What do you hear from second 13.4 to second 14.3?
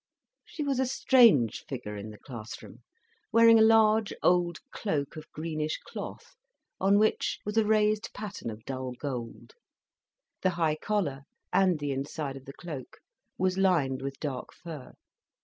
lined with